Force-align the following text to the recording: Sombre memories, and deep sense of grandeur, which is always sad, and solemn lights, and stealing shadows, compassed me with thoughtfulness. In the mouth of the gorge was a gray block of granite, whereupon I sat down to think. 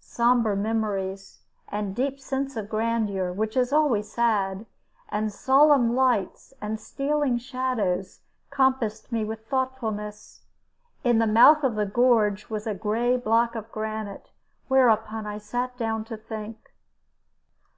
Sombre 0.00 0.56
memories, 0.56 1.42
and 1.68 1.94
deep 1.94 2.18
sense 2.18 2.56
of 2.56 2.70
grandeur, 2.70 3.30
which 3.30 3.58
is 3.58 3.74
always 3.74 4.10
sad, 4.10 4.64
and 5.10 5.30
solemn 5.30 5.94
lights, 5.94 6.54
and 6.62 6.80
stealing 6.80 7.36
shadows, 7.36 8.20
compassed 8.48 9.12
me 9.12 9.22
with 9.22 9.44
thoughtfulness. 9.48 10.44
In 11.04 11.18
the 11.18 11.26
mouth 11.26 11.62
of 11.62 11.74
the 11.74 11.84
gorge 11.84 12.48
was 12.48 12.66
a 12.66 12.72
gray 12.74 13.18
block 13.18 13.54
of 13.54 13.70
granite, 13.70 14.30
whereupon 14.66 15.26
I 15.26 15.36
sat 15.36 15.76
down 15.76 16.04
to 16.06 16.16
think. 16.16 16.72